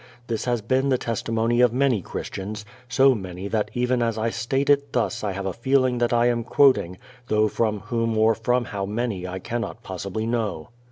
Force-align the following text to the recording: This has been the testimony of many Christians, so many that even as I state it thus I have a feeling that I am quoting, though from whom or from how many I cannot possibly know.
This 0.25 0.45
has 0.45 0.63
been 0.63 0.89
the 0.89 0.97
testimony 0.97 1.61
of 1.61 1.71
many 1.73 2.01
Christians, 2.01 2.65
so 2.89 3.13
many 3.13 3.47
that 3.49 3.69
even 3.75 4.01
as 4.01 4.17
I 4.17 4.31
state 4.31 4.67
it 4.67 4.93
thus 4.93 5.23
I 5.23 5.33
have 5.33 5.45
a 5.45 5.53
feeling 5.53 5.99
that 5.99 6.11
I 6.11 6.25
am 6.25 6.43
quoting, 6.43 6.97
though 7.27 7.47
from 7.47 7.81
whom 7.81 8.17
or 8.17 8.33
from 8.33 8.65
how 8.65 8.87
many 8.87 9.27
I 9.27 9.37
cannot 9.37 9.83
possibly 9.83 10.25
know. 10.25 10.69